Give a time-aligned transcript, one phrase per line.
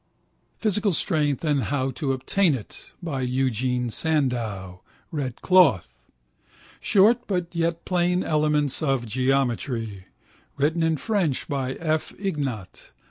[0.57, 4.81] Physical Strength and How to Obtain It by Eugen Sandow
[5.11, 6.09] (red cloth).
[6.79, 10.05] Short but yet Plain Elements of Geometry
[10.57, 12.15] written in French by F.
[12.17, 12.93] Ignat.